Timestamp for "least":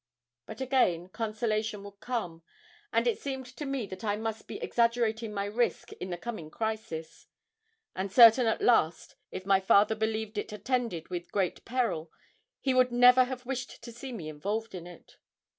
8.63-9.15